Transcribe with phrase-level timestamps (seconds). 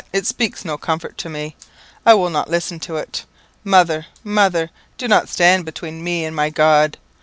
[0.11, 1.55] It speaks no comfort to me.
[2.07, 3.23] I will not listen to it.
[3.63, 4.71] Mother, mother!
[4.97, 6.97] do not stand between me and my God.